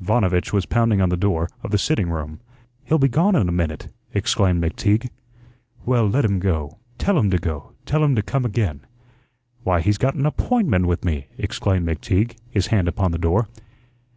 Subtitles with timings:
[0.00, 2.40] Vanovitch was pounding on the door of the sitting room.
[2.82, 5.08] "He'll be gone in a minute," exclaimed McTeague.
[5.86, 6.78] "Well, let him go.
[6.98, 8.80] Tell him to go; tell him to come again."
[9.62, 13.46] "Why, he's got an APPOINTMENT with me," exclaimed McTeague, his hand upon the door.